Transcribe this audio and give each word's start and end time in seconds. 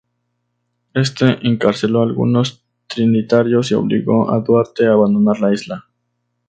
Este 0.95 1.45
encarceló 1.45 2.01
algunos 2.01 2.63
Trinitarios 2.87 3.69
y 3.69 3.75
obligó 3.75 4.31
a 4.31 4.39
Duarte 4.39 4.87
a 4.87 4.93
abandonar 4.93 5.39
la 5.39 5.53
isla. 5.53 5.85